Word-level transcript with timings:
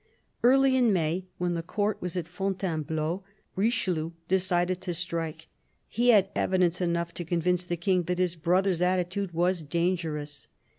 Early 0.41 0.75
in 0.75 0.91
May, 0.91 1.27
when 1.37 1.53
the 1.53 1.61
Court 1.61 2.01
was 2.01 2.17
at 2.17 2.27
Fontainebleau, 2.27 3.23
Richelieu 3.55 4.13
decided 4.27 4.81
to 4.81 4.95
strike; 4.95 5.45
he 5.87 6.09
had 6.09 6.29
evidence 6.35 6.81
enough 6.81 7.13
to 7.13 7.23
convince 7.23 7.65
the 7.65 7.77
King 7.77 8.01
that 8.05 8.17
his 8.17 8.35
brother's 8.35 8.81
attitude 8.81 9.31
was 9.31 9.61
danger 9.61 10.17
ous. 10.17 10.47